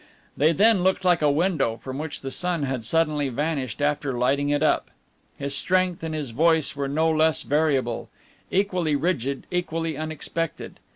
They 0.35 0.51
then 0.51 0.81
looked 0.81 1.05
like 1.05 1.21
a 1.21 1.29
window 1.29 1.77
from 1.83 1.99
which 1.99 2.21
the 2.21 2.31
sun 2.31 2.63
had 2.63 2.83
suddenly 2.85 3.29
vanished 3.29 3.83
after 3.83 4.17
lighting 4.17 4.49
it 4.49 4.63
up. 4.63 4.89
His 5.37 5.55
strength 5.55 6.01
and 6.01 6.15
his 6.15 6.31
voice 6.31 6.75
were 6.75 6.87
no 6.87 7.07
less 7.11 7.43
variable; 7.43 8.09
equally 8.49 8.95
rigid, 8.95 9.45
equally 9.51 9.95
unexpected. 9.95 10.79